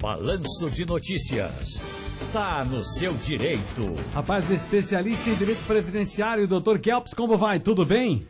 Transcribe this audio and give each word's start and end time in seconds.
Balanço 0.00 0.70
de 0.70 0.86
Notícias. 0.86 1.82
Tá 2.32 2.64
no 2.64 2.82
seu 2.82 3.12
direito. 3.12 3.94
Rapaz, 4.14 4.48
o 4.48 4.54
especialista 4.54 5.28
em 5.28 5.34
direito 5.34 5.62
previdenciário, 5.66 6.48
doutor 6.48 6.78
Kelps, 6.78 7.12
como 7.12 7.36
vai? 7.36 7.60
Tudo 7.60 7.84
bem? 7.84 8.26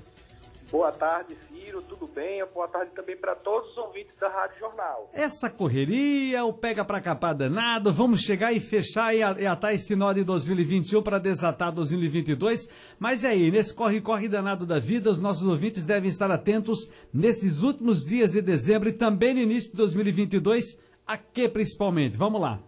Boa 0.69 0.91
tarde, 0.91 1.37
Ciro, 1.49 1.81
tudo 1.83 2.09
bem? 2.09 2.45
Boa 2.53 2.67
tarde 2.67 2.91
também 2.93 3.17
para 3.17 3.37
todos 3.37 3.71
os 3.71 3.79
ouvintes 3.79 4.13
da 4.19 4.29
Rádio 4.29 4.59
Jornal. 4.59 5.11
Essa 5.13 5.49
correria, 5.49 6.45
o 6.45 6.53
pega 6.53 6.85
pra 6.85 7.01
capar 7.01 7.37
danado, 7.37 7.93
vamos 7.93 8.21
chegar 8.23 8.53
e 8.53 8.59
fechar 8.59 9.15
e, 9.15 9.19
e 9.19 9.47
atar 9.47 9.73
esse 9.73 9.95
nó 9.95 10.13
de 10.13 10.25
2021 10.25 11.01
para 11.05 11.21
desatar 11.21 11.71
2022. 11.71 12.69
Mas 12.99 13.23
é 13.23 13.29
aí, 13.29 13.49
nesse 13.49 13.73
corre-corre 13.73 14.27
danado 14.27 14.67
da 14.67 14.81
vida, 14.81 15.09
os 15.09 15.21
nossos 15.21 15.47
ouvintes 15.47 15.85
devem 15.85 16.11
estar 16.11 16.33
atentos 16.33 16.91
nesses 17.15 17.63
últimos 17.63 18.05
dias 18.05 18.33
de 18.33 18.43
dezembro 18.43 18.89
e 18.89 18.93
também 18.93 19.35
no 19.35 19.41
início 19.41 19.71
de 19.71 19.77
2022 19.77 20.90
a 21.11 21.19
que 21.19 21.49
principalmente? 21.49 22.17
Vamos 22.17 22.41
lá. 22.41 22.61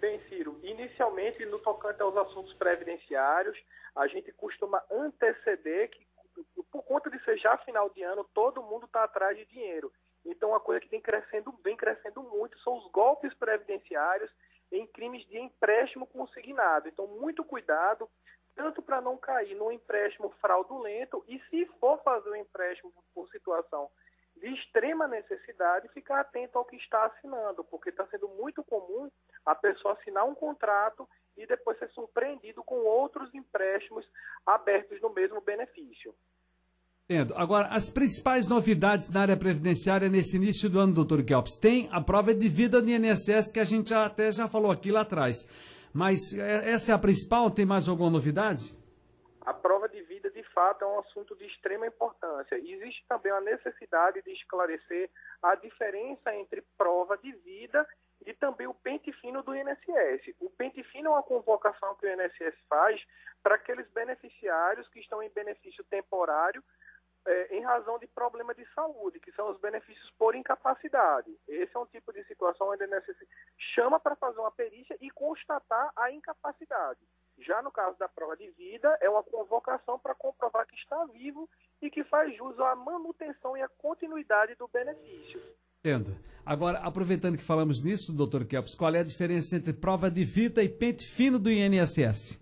Bem, 0.00 0.20
Ciro, 0.28 0.58
inicialmente 0.60 1.46
no 1.46 1.60
tocante 1.60 2.02
aos 2.02 2.16
assuntos 2.16 2.52
previdenciários, 2.54 3.56
a 3.94 4.08
gente 4.08 4.32
costuma 4.32 4.82
anteceder 4.90 5.88
que, 5.88 6.04
por 6.72 6.82
conta 6.82 7.08
de 7.08 7.22
ser 7.22 7.38
já 7.38 7.56
final 7.58 7.88
de 7.90 8.02
ano, 8.02 8.26
todo 8.34 8.60
mundo 8.60 8.86
está 8.86 9.04
atrás 9.04 9.38
de 9.38 9.44
dinheiro. 9.46 9.92
Então, 10.26 10.48
uma 10.48 10.58
coisa 10.58 10.80
que 10.80 10.88
tem 10.88 11.00
crescendo, 11.00 11.54
vem 11.62 11.76
crescendo 11.76 12.24
muito 12.24 12.58
são 12.58 12.76
os 12.76 12.90
golpes 12.90 13.32
previdenciários 13.34 14.30
em 14.72 14.84
crimes 14.88 15.24
de 15.28 15.38
empréstimo 15.38 16.08
consignado. 16.08 16.88
Então, 16.88 17.06
muito 17.06 17.44
cuidado, 17.44 18.10
tanto 18.56 18.82
para 18.82 19.00
não 19.00 19.16
cair 19.16 19.54
no 19.54 19.70
empréstimo 19.70 20.30
fraudulento 20.40 21.24
e, 21.28 21.38
se 21.48 21.66
for 21.78 22.02
fazer 22.02 22.30
um 22.30 22.36
empréstimo 22.36 22.92
por 23.14 23.28
situação 23.28 23.88
de 24.36 24.48
extrema 24.48 25.06
necessidade 25.06 25.88
ficar 25.88 26.20
atento 26.20 26.58
ao 26.58 26.64
que 26.64 26.76
está 26.76 27.06
assinando, 27.06 27.62
porque 27.64 27.90
está 27.90 28.06
sendo 28.06 28.28
muito 28.28 28.64
comum 28.64 29.10
a 29.44 29.54
pessoa 29.54 29.94
assinar 29.94 30.24
um 30.24 30.34
contrato 30.34 31.08
e 31.36 31.46
depois 31.46 31.78
ser 31.78 31.90
surpreendido 31.90 32.62
com 32.62 32.76
outros 32.76 33.32
empréstimos 33.34 34.06
abertos 34.46 35.00
no 35.00 35.10
mesmo 35.10 35.40
benefício. 35.40 36.14
Entendo. 37.10 37.34
Agora, 37.36 37.66
as 37.68 37.90
principais 37.90 38.48
novidades 38.48 39.10
na 39.10 39.22
área 39.22 39.36
previdenciária 39.36 40.08
nesse 40.08 40.36
início 40.36 40.70
do 40.70 40.78
ano, 40.78 40.94
doutor 40.94 41.24
Kelps, 41.24 41.56
tem 41.56 41.88
a 41.90 42.00
prova 42.00 42.32
de 42.32 42.48
vida 42.48 42.80
do 42.80 42.88
INSS, 42.88 43.50
que 43.52 43.58
a 43.58 43.64
gente 43.64 43.90
já, 43.90 44.06
até 44.06 44.30
já 44.30 44.46
falou 44.46 44.70
aqui 44.70 44.92
lá 44.92 45.00
atrás. 45.00 45.44
Mas 45.92 46.32
é, 46.38 46.70
essa 46.70 46.92
é 46.92 46.94
a 46.94 46.98
principal? 46.98 47.50
Tem 47.50 47.66
mais 47.66 47.88
alguma 47.88 48.10
novidade? 48.10 48.78
A 49.44 49.52
prova 49.52 49.79
fato, 50.52 50.84
é 50.84 50.88
um 50.88 51.00
assunto 51.00 51.34
de 51.36 51.46
extrema 51.46 51.86
importância. 51.86 52.56
Existe 52.56 53.04
também 53.08 53.32
a 53.32 53.40
necessidade 53.40 54.22
de 54.22 54.32
esclarecer 54.32 55.10
a 55.42 55.54
diferença 55.54 56.34
entre 56.34 56.62
prova 56.76 57.16
de 57.18 57.32
vida 57.32 57.86
e 58.26 58.34
também 58.34 58.66
o 58.66 58.74
pente 58.74 59.12
fino 59.14 59.42
do 59.42 59.54
INSS. 59.54 60.34
O 60.40 60.50
pente 60.50 60.82
fino 60.84 61.08
é 61.08 61.10
uma 61.10 61.22
convocação 61.22 61.94
que 61.96 62.06
o 62.06 62.10
INSS 62.10 62.54
faz 62.68 63.02
para 63.42 63.54
aqueles 63.54 63.88
beneficiários 63.90 64.88
que 64.88 65.00
estão 65.00 65.22
em 65.22 65.30
benefício 65.30 65.82
temporário 65.84 66.62
é, 67.26 67.56
em 67.56 67.62
razão 67.62 67.98
de 67.98 68.06
problema 68.06 68.54
de 68.54 68.66
saúde, 68.74 69.20
que 69.20 69.32
são 69.32 69.50
os 69.50 69.58
benefícios 69.60 70.10
por 70.18 70.34
incapacidade. 70.34 71.30
Esse 71.46 71.76
é 71.76 71.78
um 71.78 71.86
tipo 71.86 72.12
de 72.12 72.24
situação 72.24 72.68
onde 72.68 72.84
o 72.84 72.86
INSS 72.86 73.16
chama 73.74 74.00
para 74.00 74.16
fazer 74.16 74.40
uma 74.40 74.50
perícia 74.50 74.96
e 75.00 75.10
constatar 75.10 75.92
a 75.96 76.10
incapacidade. 76.10 77.00
Já 77.40 77.62
no 77.62 77.70
caso 77.70 77.98
da 77.98 78.08
prova 78.08 78.36
de 78.36 78.50
vida, 78.50 78.96
é 79.00 79.08
uma 79.08 79.22
convocação 79.22 79.98
para 79.98 80.14
comprovar 80.14 80.66
que 80.66 80.76
está 80.76 81.04
vivo 81.06 81.48
e 81.80 81.90
que 81.90 82.04
faz 82.04 82.36
jus 82.36 82.58
à 82.60 82.74
manutenção 82.74 83.56
e 83.56 83.62
à 83.62 83.68
continuidade 83.68 84.54
do 84.56 84.68
benefício. 84.68 85.40
Entendo. 85.78 86.14
Agora, 86.44 86.78
aproveitando 86.78 87.38
que 87.38 87.44
falamos 87.44 87.82
nisso, 87.82 88.14
doutor 88.14 88.44
Kelps, 88.44 88.74
qual 88.74 88.94
é 88.94 88.98
a 88.98 89.04
diferença 89.04 89.56
entre 89.56 89.72
prova 89.72 90.10
de 90.10 90.24
vida 90.24 90.62
e 90.62 90.68
pente 90.68 91.06
fino 91.06 91.38
do 91.38 91.50
INSS? 91.50 92.38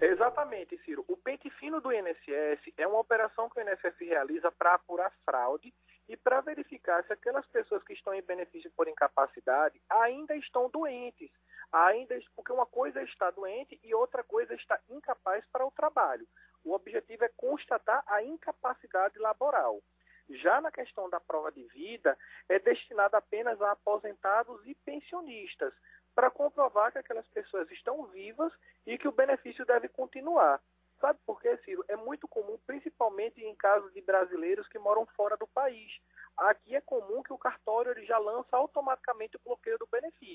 Exatamente, 0.00 0.76
Ciro. 0.84 1.02
O 1.08 1.16
pente 1.16 1.48
fino 1.50 1.80
do 1.80 1.90
INSS 1.90 2.74
é 2.76 2.86
uma 2.86 3.00
operação 3.00 3.48
que 3.48 3.58
o 3.58 3.62
INSS 3.62 3.96
realiza 4.00 4.52
para 4.52 4.74
apurar 4.74 5.10
fraude 5.24 5.72
e 6.08 6.16
para 6.16 6.42
verificar 6.42 7.02
se 7.04 7.12
aquelas 7.12 7.46
pessoas 7.46 7.82
que 7.82 7.94
estão 7.94 8.12
em 8.12 8.22
benefício 8.22 8.70
por 8.76 8.86
incapacidade 8.86 9.80
ainda 9.88 10.36
estão 10.36 10.68
doentes 10.68 11.30
ainda 11.72 12.18
porque 12.34 12.52
uma 12.52 12.66
coisa 12.66 13.00
é 13.00 13.04
estar 13.04 13.30
doente 13.30 13.78
e 13.82 13.94
outra 13.94 14.22
coisa 14.22 14.52
é 14.52 14.56
estar 14.56 14.80
incapaz 14.88 15.44
para 15.52 15.66
o 15.66 15.70
trabalho. 15.70 16.26
O 16.64 16.72
objetivo 16.72 17.24
é 17.24 17.30
constatar 17.36 18.02
a 18.06 18.22
incapacidade 18.22 19.18
laboral. 19.18 19.80
Já 20.28 20.60
na 20.60 20.72
questão 20.72 21.08
da 21.08 21.20
prova 21.20 21.52
de 21.52 21.62
vida, 21.68 22.18
é 22.48 22.58
destinada 22.58 23.18
apenas 23.18 23.60
a 23.62 23.72
aposentados 23.72 24.66
e 24.66 24.74
pensionistas, 24.74 25.72
para 26.14 26.30
comprovar 26.30 26.90
que 26.90 26.98
aquelas 26.98 27.28
pessoas 27.28 27.70
estão 27.70 28.06
vivas 28.06 28.52
e 28.86 28.98
que 28.98 29.06
o 29.06 29.12
benefício 29.12 29.64
deve 29.66 29.86
continuar. 29.88 30.60
Sabe 31.00 31.18
por 31.26 31.40
quê, 31.40 31.56
Ciro? 31.58 31.84
É 31.88 31.96
muito 31.96 32.26
comum, 32.26 32.58
principalmente 32.66 33.44
em 33.44 33.54
casos 33.54 33.92
de 33.92 34.00
brasileiros 34.00 34.66
que 34.66 34.78
moram 34.78 35.04
fora 35.14 35.36
do 35.36 35.46
país. 35.46 35.92
Aqui 36.36 36.74
é 36.74 36.80
comum 36.80 37.22
que 37.22 37.32
o 37.32 37.38
cartório 37.38 37.92
ele 37.92 38.06
já 38.06 38.18
lança 38.18 38.56
automaticamente 38.56 39.36
o 39.36 39.40
bloqueio 39.44 39.78
do 39.78 39.86
benefício. 39.86 40.25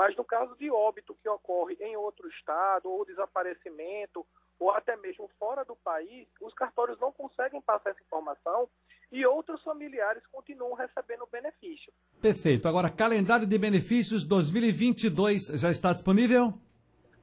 Mas 0.00 0.16
no 0.16 0.24
caso 0.24 0.56
de 0.56 0.70
óbito 0.70 1.14
que 1.22 1.28
ocorre 1.28 1.76
em 1.78 1.94
outro 1.94 2.26
estado, 2.30 2.90
ou 2.90 3.04
desaparecimento, 3.04 4.26
ou 4.58 4.70
até 4.70 4.96
mesmo 4.96 5.28
fora 5.38 5.62
do 5.62 5.76
país, 5.76 6.26
os 6.40 6.54
cartórios 6.54 6.98
não 6.98 7.12
conseguem 7.12 7.60
passar 7.60 7.90
essa 7.90 8.00
informação 8.00 8.66
e 9.12 9.26
outros 9.26 9.62
familiares 9.62 10.26
continuam 10.32 10.72
recebendo 10.72 11.24
o 11.24 11.26
benefício. 11.26 11.92
Perfeito. 12.18 12.66
Agora, 12.66 12.88
calendário 12.88 13.46
de 13.46 13.58
benefícios 13.58 14.24
2022 14.24 15.48
já 15.60 15.68
está 15.68 15.92
disponível? 15.92 16.54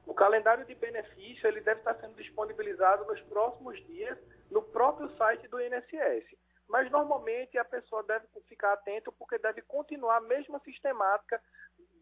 O 0.06 0.14
calendário 0.14 0.64
de 0.64 0.76
benefício 0.76 1.48
ele 1.48 1.60
deve 1.60 1.80
estar 1.80 1.96
sendo 1.96 2.14
disponibilizado 2.14 3.04
nos 3.06 3.20
próximos 3.22 3.76
dias 3.88 4.16
no 4.52 4.62
próprio 4.62 5.10
site 5.16 5.48
do 5.48 5.60
INSS. 5.60 6.24
Mas 6.68 6.88
normalmente 6.92 7.58
a 7.58 7.64
pessoa 7.64 8.04
deve 8.04 8.26
ficar 8.48 8.74
atento 8.74 9.10
porque 9.10 9.36
deve 9.38 9.62
continuar 9.62 10.18
a 10.18 10.20
mesma 10.20 10.60
sistemática 10.60 11.42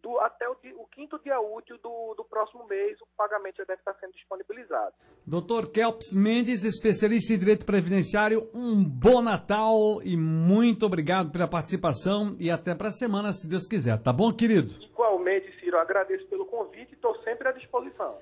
do, 0.06 0.20
até 0.20 0.48
o, 0.48 0.52
o, 0.52 0.86
quinto 0.86 1.18
dia 1.18 1.40
útil 1.40 1.76
do, 1.82 2.14
do, 2.14 2.24
próximo 2.24 2.64
mês, 2.68 2.96
o 3.00 3.06
pagamento 3.16 3.56
já 3.56 3.64
deve 3.64 3.80
estar 3.80 3.94
sendo 3.94 4.12
disponibilizado. 4.12 4.94
Doutor 5.26 5.72
Kelps 5.72 6.14
Mendes, 6.14 6.62
especialista 6.62 7.34
em 7.34 7.38
direito 7.38 7.66
previdenciário, 7.66 8.48
um 8.54 8.84
bom 8.84 9.20
Natal 9.20 10.00
e 10.04 10.16
muito 10.16 10.86
obrigado 10.86 11.32
pela 11.32 11.48
participação 11.48 12.36
e 12.38 12.48
até 12.48 12.72
para 12.72 12.88
a 12.88 12.92
semana, 12.92 13.32
se 13.32 13.48
Deus 13.48 13.66
quiser. 13.66 14.00
Tá 14.00 14.12
bom, 14.12 14.32
querido? 14.32 14.74
Igualmente, 14.80 15.52
Ciro, 15.58 15.76
agradeço 15.78 16.24
pelo 16.28 16.46
convite 16.46 16.92
e 16.92 16.94
estou 16.94 17.16
sempre 17.22 17.48
à 17.48 17.52
disposição. 17.52 18.16